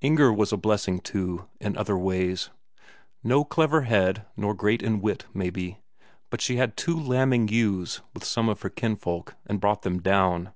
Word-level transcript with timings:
Inger 0.00 0.32
was 0.32 0.54
a 0.54 0.56
blessing, 0.56 1.00
too, 1.00 1.48
in 1.60 1.76
other 1.76 1.98
ways. 1.98 2.48
No 3.22 3.44
clever 3.44 3.82
head 3.82 4.24
nor 4.34 4.54
great 4.54 4.82
in 4.82 5.02
wit, 5.02 5.26
maybe 5.34 5.80
but 6.30 6.40
she 6.40 6.56
had 6.56 6.78
two 6.78 6.98
lambing 6.98 7.46
ewes 7.48 8.00
with 8.14 8.24
some 8.24 8.48
of 8.48 8.62
her 8.62 8.70
kinsfolk, 8.70 9.34
and 9.44 9.60
brought 9.60 9.82
them 9.82 10.00
down. 10.00 10.54